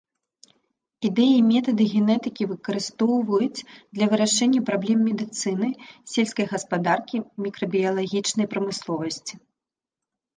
Ідэі 1.07 1.33
і 1.39 1.41
метады 1.49 1.83
генетыкі 1.93 2.47
выкарыстоўваюць 2.53 3.65
для 3.97 4.05
вырашэння 4.13 4.61
праблем 4.69 4.99
медыцыны, 5.09 5.69
сельскай 6.15 6.49
гаспадаркі, 6.55 7.17
мікрабіялагічнай 7.47 8.51
прамысловасці. 8.55 9.33